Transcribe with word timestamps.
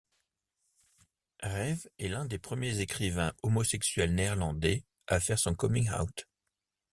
Reve 1.43 1.87
est 1.99 2.07
l'un 2.07 2.25
des 2.25 2.39
premiers 2.39 2.79
écrivains 2.79 3.33
homosexuels 3.43 4.15
néerlandais 4.15 4.83
à 5.05 5.19
faire 5.19 5.37
son 5.37 5.53
coming-out. 5.53 6.27